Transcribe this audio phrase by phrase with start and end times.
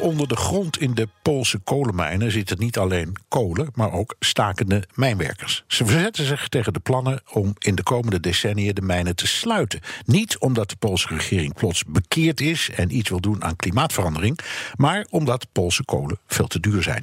[0.00, 5.64] Onder de grond in de Poolse kolenmijnen zitten niet alleen kolen, maar ook stakende mijnwerkers.
[5.66, 9.80] Ze verzetten zich tegen de plannen om in de komende decennia de mijnen te sluiten.
[10.04, 14.38] Niet omdat de Poolse regering plots bekeerd is en iets wil doen aan klimaatverandering,
[14.76, 17.02] maar omdat Poolse kolen veel te duur zijn.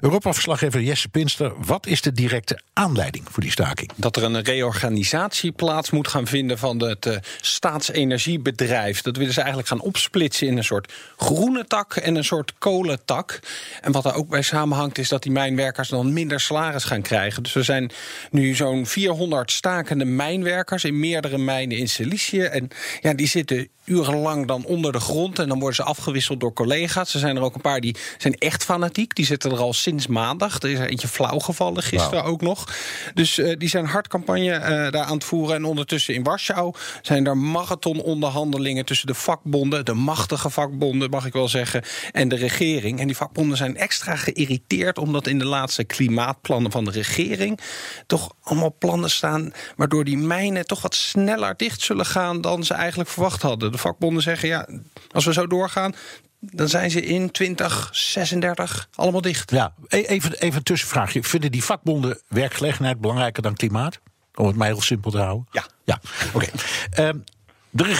[0.00, 3.90] Europa-verslaggever Jesse Pinster, wat is de directe aanleiding voor die staking?
[3.96, 9.02] Dat er een reorganisatie plaats moet gaan vinden van het uh, staatsenergiebedrijf.
[9.02, 13.40] Dat willen ze eigenlijk gaan opsplitsen in een soort groene tak en een soort kolentak.
[13.80, 17.42] En wat er ook bij samenhangt is dat die mijnwerkers dan minder salaris gaan krijgen.
[17.42, 17.90] Dus er zijn
[18.30, 22.42] nu zo'n 400 stakende mijnwerkers in meerdere mijnen in Silicië.
[22.42, 22.68] En
[23.00, 25.38] ja, die zitten urenlang dan onder de grond.
[25.38, 27.14] En dan worden ze afgewisseld door collega's.
[27.14, 29.14] Er zijn er ook een paar die zijn echt fanatiek.
[29.14, 30.62] Die zitten er al sinds maandag.
[30.62, 32.74] Er is er eentje flauw gevallen gisteren ook nog.
[33.14, 34.60] Dus uh, die zijn hardcampagne uh,
[34.90, 35.56] daar aan het voeren.
[35.56, 41.32] En ondertussen in Warschau zijn er marathononderhandelingen tussen de vakbonden, de machtige vakbonden, mag ik
[41.32, 41.82] wel zeggen,
[42.12, 43.00] en de regering.
[43.00, 47.60] En die vakbonden zijn extra geïrriteerd omdat in de laatste klimaatplannen van de regering
[48.06, 52.74] toch allemaal plannen staan waardoor die mijnen toch wat sneller dicht zullen gaan dan ze
[52.74, 53.72] eigenlijk verwacht hadden.
[53.72, 54.68] De vakbonden zeggen ja,
[55.10, 55.94] als we zo doorgaan,
[56.40, 59.50] dan zijn ze in 2036 allemaal dicht.
[59.50, 61.22] Ja, even, even een tussenvraagje.
[61.22, 64.00] Vinden die vakbonden werkgelegenheid belangrijker dan klimaat?
[64.34, 65.46] Om het mij heel simpel te houden.
[65.50, 65.66] Ja.
[65.84, 66.00] Ja,
[66.34, 66.46] oké.
[66.94, 67.08] Okay.
[67.08, 67.24] Um,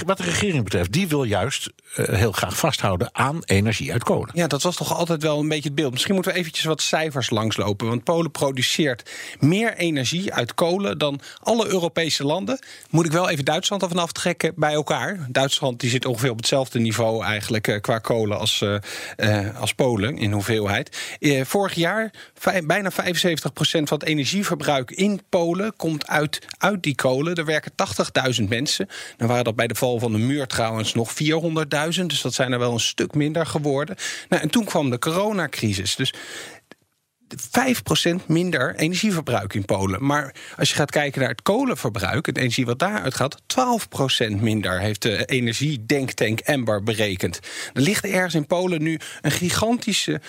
[0.06, 4.30] wat de regering betreft, die wil juist uh, heel graag vasthouden aan energie uit kolen.
[4.34, 5.92] Ja, dat was toch altijd wel een beetje het beeld.
[5.92, 7.88] Misschien moeten we eventjes wat cijfers langslopen.
[7.88, 12.58] Want Polen produceert meer energie uit kolen dan alle Europese landen.
[12.90, 15.26] Moet ik wel even Duitsland ervan aftrekken bij elkaar.
[15.28, 18.64] Duitsland die zit ongeveer op hetzelfde niveau eigenlijk uh, qua kolen als,
[19.16, 21.16] uh, als Polen in hoeveelheid.
[21.42, 22.10] vorig jaar
[22.64, 22.94] bijna 75%
[23.52, 27.34] van het energieverbruik in Polen komt uit, uit die kolen.
[27.34, 27.72] Er werken
[28.40, 28.88] 80.000 mensen.
[29.16, 32.06] Dan waren dat bij de val van de muur trouwens nog 400.000.
[32.06, 33.96] Dus dat zijn er wel een stuk minder geworden.
[34.28, 35.96] Nou, en toen kwam de coronacrisis.
[35.96, 36.12] Dus
[37.36, 40.04] 5% minder energieverbruik in Polen.
[40.04, 43.36] Maar als je gaat kijken naar het kolenverbruik, het energie wat daaruit gaat,
[44.28, 47.40] 12% minder heeft de energiedenktank Ember berekend.
[47.72, 50.20] Er ligt ergens in Polen nu een gigantische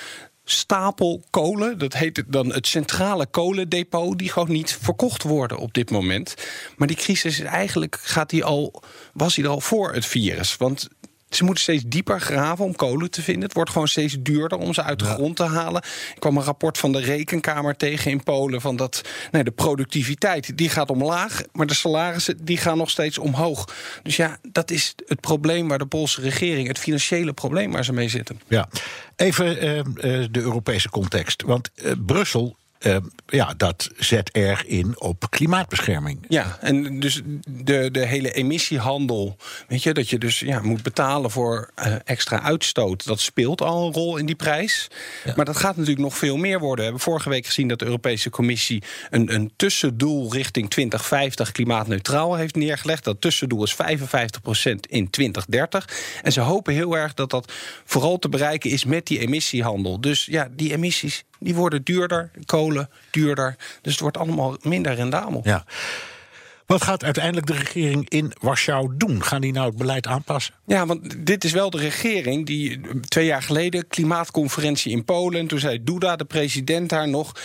[0.52, 1.78] stapel kolen.
[1.78, 4.18] Dat heet dan het centrale kolendepot.
[4.18, 6.36] Die gewoon niet verkocht worden op dit moment.
[6.78, 8.84] Maar die crisis is eigenlijk gaat die al,
[9.14, 10.58] was er al voor het virus.
[10.58, 10.88] Want
[11.29, 13.44] ze moeten steeds dieper graven om kolen te vinden.
[13.44, 15.13] Het wordt gewoon steeds duurder om ze uit de ja.
[15.13, 15.81] grond te halen.
[15.84, 18.62] Ik kwam een rapport van de rekenkamer tegen in Polen...
[18.62, 19.01] van dat
[19.31, 21.41] nee, de productiviteit die gaat omlaag...
[21.51, 23.66] maar de salarissen die gaan nog steeds omhoog.
[24.03, 26.68] Dus ja, dat is het probleem waar de Poolse regering...
[26.68, 28.41] het financiële probleem waar ze mee zitten.
[28.47, 28.69] Ja,
[29.16, 29.84] even uh,
[30.31, 31.41] de Europese context.
[31.41, 32.97] Want uh, Brussel uh,
[33.28, 36.25] ja, dat zet erg in op klimaatbescherming.
[36.28, 41.31] Ja, en dus de, de hele emissiehandel, weet je, dat je dus ja, moet betalen
[41.31, 44.88] voor uh, extra uitstoot, dat speelt al een rol in die prijs.
[45.25, 45.34] Ja.
[45.35, 46.78] Maar dat gaat natuurlijk nog veel meer worden.
[46.78, 52.35] We hebben vorige week gezien dat de Europese Commissie een, een tussendoel richting 2050 klimaatneutraal
[52.35, 53.03] heeft neergelegd.
[53.03, 53.75] Dat tussendoel is 55%
[54.89, 55.89] in 2030.
[56.22, 57.51] En ze hopen heel erg dat dat
[57.85, 60.01] vooral te bereiken is met die emissiehandel.
[60.01, 63.55] Dus ja, die emissies die worden duurder, kolen duurder.
[63.81, 65.41] Dus het wordt allemaal minder rendabel.
[65.44, 65.66] Ja.
[66.69, 69.23] Wat gaat uiteindelijk de regering in Warschau doen?
[69.23, 70.53] Gaan die nou het beleid aanpassen?
[70.66, 75.47] Ja, want dit is wel de regering die twee jaar geleden klimaatconferentie in Polen.
[75.47, 77.35] Toen zei Duda, de president daar nog: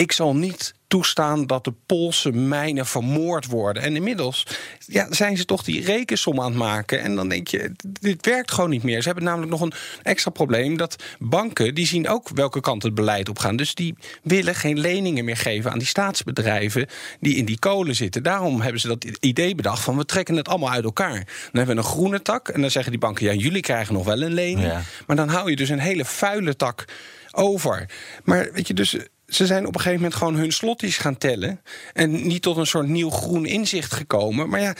[0.00, 3.82] ik zal niet toestaan dat de Poolse mijnen vermoord worden.
[3.82, 4.46] En inmiddels
[4.86, 7.00] ja, zijn ze toch die rekensom aan het maken.
[7.00, 9.00] En dan denk je, dit werkt gewoon niet meer.
[9.00, 9.72] Ze hebben namelijk nog een
[10.02, 10.76] extra probleem...
[10.76, 13.56] dat banken, die zien ook welke kant het beleid op gaan.
[13.56, 16.86] Dus die willen geen leningen meer geven aan die staatsbedrijven...
[17.20, 18.22] die in die kolen zitten.
[18.22, 19.96] Daarom hebben ze dat idee bedacht van...
[19.96, 21.14] we trekken het allemaal uit elkaar.
[21.14, 23.26] Dan hebben we een groene tak en dan zeggen die banken...
[23.26, 24.66] ja, jullie krijgen nog wel een lening.
[24.66, 24.82] Ja.
[25.06, 26.84] Maar dan hou je dus een hele vuile tak
[27.32, 27.88] over.
[28.24, 28.96] Maar weet je, dus
[29.30, 31.60] ze zijn op een gegeven moment gewoon hun slotties gaan tellen.
[31.92, 34.48] En niet tot een soort nieuw groen inzicht gekomen.
[34.48, 34.74] Maar ja,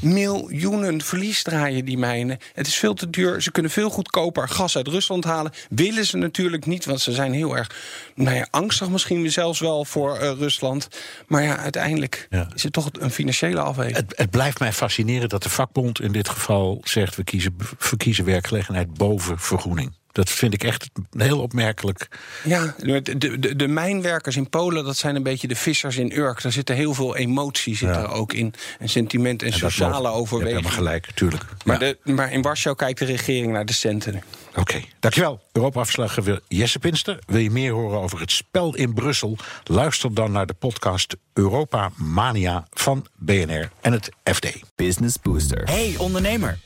[0.00, 2.38] miljoenen verlies draaien die mijnen.
[2.52, 3.42] Het is veel te duur.
[3.42, 5.52] Ze kunnen veel goedkoper gas uit Rusland halen.
[5.68, 7.70] Willen ze natuurlijk niet, want ze zijn heel erg
[8.14, 10.88] nou ja, angstig misschien zelfs wel voor uh, Rusland.
[11.26, 12.48] Maar ja, uiteindelijk ja.
[12.54, 13.96] is het toch een financiële afweging.
[13.96, 17.16] Het, het, blijft mij fascineren dat de vakbond in dit geval zegt...
[17.16, 19.92] we kiezen, verkiezen werkgelegenheid boven vergroening.
[20.16, 22.08] Dat vind ik echt heel opmerkelijk.
[22.44, 26.42] Ja, de, de, de mijnwerkers in Polen, dat zijn een beetje de vissers in Urk.
[26.42, 28.00] Daar zitten heel veel emotie zit Ja.
[28.02, 28.54] er ook in.
[28.78, 30.56] En sentiment en, sociale mogen- Je hebt overwegingen.
[30.62, 31.44] helemaal gelijk, tuurlijk.
[31.64, 31.94] Maar, Ja.
[32.04, 34.22] de, maar in Warschau kijkt de regering naar de centen.
[34.54, 35.40] Oké, dankjewel.
[35.52, 37.18] Europa-verslaggever Jesse Pinster.
[37.26, 39.36] Wil je meer horen over het spel in Brussel?
[39.64, 44.46] Luister dan naar de podcast Europa Mania van BNR en het FD.
[44.76, 45.62] Business Booster.
[45.64, 46.58] Hey ondernemer,